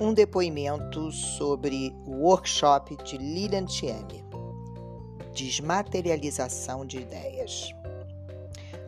um 0.00 0.12
depoimento 0.12 1.12
sobre 1.12 1.94
o 2.04 2.22
workshop 2.22 2.96
de 3.04 3.16
Lilian 3.16 3.64
Thieme, 3.64 4.24
Desmaterialização 5.32 6.84
de 6.84 6.98
Ideias. 6.98 7.72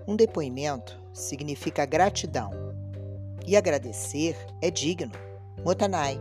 Um 0.06 0.16
depoimento 0.16 0.98
significa 1.12 1.86
gratidão 1.86 2.50
e 3.46 3.56
agradecer 3.56 4.36
é 4.60 4.70
digno. 4.70 5.12
Motanai. 5.64 6.20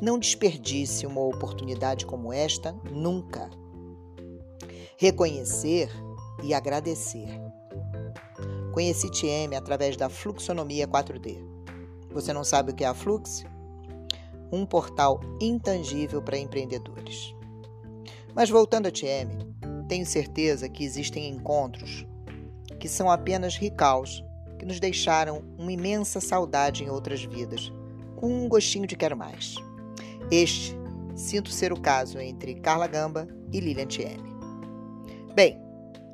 Não 0.00 0.18
desperdice 0.18 1.06
uma 1.06 1.20
oportunidade 1.20 2.06
como 2.06 2.32
esta 2.32 2.72
nunca. 2.90 3.50
Reconhecer 4.96 5.90
e 6.42 6.54
agradecer. 6.54 7.28
Conheci 8.72 9.10
TM 9.10 9.56
através 9.56 9.96
da 9.96 10.08
fluxonomia 10.08 10.86
4D. 10.86 11.47
Você 12.18 12.32
não 12.32 12.42
sabe 12.42 12.72
o 12.72 12.74
que 12.74 12.82
é 12.82 12.88
a 12.88 12.94
Flux? 12.94 13.44
Um 14.50 14.66
portal 14.66 15.20
intangível 15.40 16.20
para 16.20 16.36
empreendedores. 16.36 17.32
Mas 18.34 18.50
voltando 18.50 18.88
a 18.88 18.90
TM, 18.90 19.30
tenho 19.86 20.04
certeza 20.04 20.68
que 20.68 20.82
existem 20.82 21.28
encontros 21.28 22.04
que 22.80 22.88
são 22.88 23.08
apenas 23.08 23.56
ricaus, 23.56 24.24
que 24.58 24.66
nos 24.66 24.80
deixaram 24.80 25.44
uma 25.56 25.70
imensa 25.70 26.20
saudade 26.20 26.82
em 26.82 26.90
outras 26.90 27.22
vidas, 27.22 27.72
com 28.16 28.26
um 28.26 28.48
gostinho 28.48 28.84
de 28.88 28.96
quero 28.96 29.16
mais. 29.16 29.54
Este 30.28 30.76
sinto 31.14 31.52
ser 31.52 31.72
o 31.72 31.80
caso 31.80 32.18
entre 32.18 32.56
Carla 32.56 32.88
Gamba 32.88 33.28
e 33.52 33.60
Lilian 33.60 33.86
Tieme. 33.86 34.34
Bem, 35.36 35.56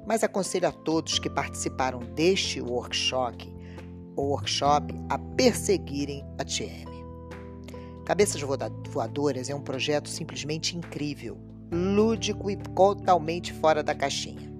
mas 0.06 0.23
aconselho 0.23 0.68
a 0.68 0.73
todos 0.73 1.18
que 1.18 1.30
participaram 1.30 2.00
deste 2.00 2.60
workshop, 2.60 3.53
workshop 4.23 4.95
a 5.09 5.18
perseguirem 5.18 6.24
a 6.38 6.45
TM. 6.45 6.95
Cabeças 8.04 8.40
Voadoras 8.88 9.48
é 9.48 9.54
um 9.54 9.62
projeto 9.62 10.09
simplesmente 10.09 10.76
incrível, 10.76 11.38
lúdico 11.73 12.51
e 12.51 12.57
totalmente 12.57 13.52
fora 13.54 13.82
da 13.82 13.95
caixinha. 13.95 14.52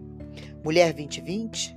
Mulher 0.65 0.95
2020? 0.95 1.77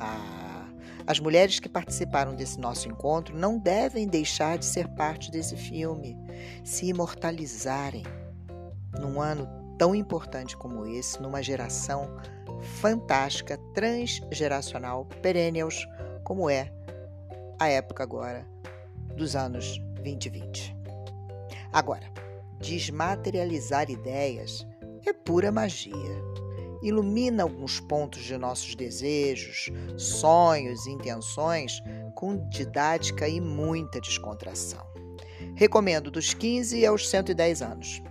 Ah, 0.00 0.66
as 1.06 1.20
mulheres 1.20 1.60
que 1.60 1.68
participaram 1.68 2.34
desse 2.34 2.58
nosso 2.58 2.88
encontro 2.88 3.38
não 3.38 3.58
devem 3.58 4.08
deixar 4.08 4.58
de 4.58 4.64
ser 4.64 4.88
parte 4.88 5.30
desse 5.30 5.56
filme, 5.56 6.18
se 6.64 6.86
imortalizarem 6.86 8.02
num 8.98 9.20
ano 9.20 9.48
tão 9.78 9.94
importante 9.94 10.56
como 10.56 10.86
esse, 10.86 11.20
numa 11.22 11.42
geração 11.42 12.10
fantástica, 12.80 13.58
transgeracional, 13.72 15.06
perennials, 15.22 15.86
como 16.24 16.48
é 16.48 16.72
a 17.58 17.68
época 17.68 18.02
agora 18.02 18.46
dos 19.16 19.36
anos 19.36 19.78
2020. 20.02 20.76
Agora, 21.72 22.06
desmaterializar 22.60 23.90
ideias 23.90 24.66
é 25.06 25.12
pura 25.12 25.52
magia. 25.52 25.94
Ilumina 26.82 27.42
alguns 27.42 27.80
pontos 27.80 28.22
de 28.22 28.36
nossos 28.36 28.74
desejos, 28.74 29.70
sonhos 29.96 30.86
e 30.86 30.90
intenções 30.90 31.82
com 32.14 32.48
didática 32.48 33.26
e 33.26 33.40
muita 33.40 34.00
descontração. 34.00 34.86
Recomendo 35.56 36.10
dos 36.10 36.34
15 36.34 36.84
aos 36.84 37.08
110 37.08 37.62
anos. 37.62 38.02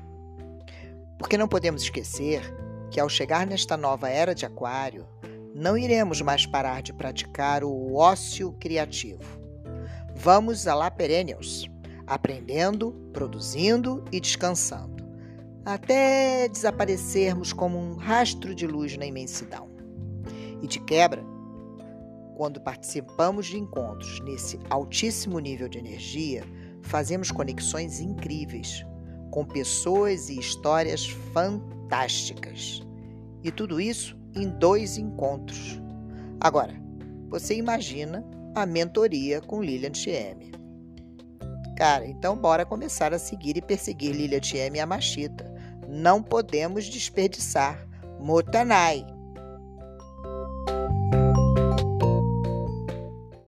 Porque 1.18 1.38
não 1.38 1.48
podemos 1.48 1.84
esquecer 1.84 2.42
que 2.90 3.00
ao 3.00 3.10
chegar 3.10 3.46
nesta 3.46 3.78
nova 3.78 4.10
era 4.10 4.36
de 4.36 4.46
Aquário, 4.46 5.08
não 5.54 5.78
iremos 5.78 6.22
mais 6.22 6.46
parar 6.46 6.82
de 6.82 6.92
praticar 6.92 7.64
o 7.64 7.96
ócio 7.96 8.54
criativo. 8.54 9.22
Vamos 10.16 10.68
a 10.68 10.74
lá 10.74 10.90
perennials, 10.90 11.70
aprendendo, 12.08 12.92
produzindo 13.14 14.04
e 14.12 14.20
descansando, 14.20 15.04
até 15.64 16.48
desaparecermos 16.48 17.54
como 17.54 17.78
um 17.78 17.96
rastro 17.96 18.56
de 18.56 18.66
luz 18.66 18.98
na 18.98 19.06
imensidão. 19.06 19.70
E 20.62 20.68
de 20.68 20.80
quebra, 20.80 21.24
quando 22.36 22.62
participamos 22.62 23.46
de 23.46 23.60
encontros 23.60 24.20
nesse 24.22 24.60
altíssimo 24.70 25.40
nível 25.40 25.70
de 25.70 25.78
energia, 25.78 26.44
fazemos 26.82 27.32
conexões 27.32 28.00
incríveis 28.00 28.86
com 29.30 29.46
pessoas 29.46 30.30
e 30.30 30.40
histórias 30.40 31.08
fantásticas. 31.34 32.82
E 33.44 33.52
tudo 33.52 33.82
isso 33.82 34.18
em 34.36 34.48
dois 34.50 34.98
encontros. 34.98 35.82
Agora, 36.40 36.74
você 37.30 37.56
imagina 37.56 38.26
a 38.56 38.66
mentoria 38.66 39.42
com 39.42 39.62
Lilian 39.62 39.92
Thieme. 39.92 40.52
Cara, 41.76 42.06
então 42.06 42.38
bora 42.38 42.66
começar 42.66 43.14
a 43.14 43.20
seguir 43.20 43.58
e 43.58 43.62
perseguir 43.62 44.16
Lilian 44.16 44.40
Thieme 44.40 44.78
e 44.78 44.82
a 44.82 44.86
Machita. 44.86 45.52
Não 45.88 46.22
podemos 46.22 46.86
desperdiçar 46.86 47.88
Motanai. 48.20 49.06